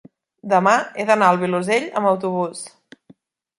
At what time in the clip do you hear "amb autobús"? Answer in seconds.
2.01-2.65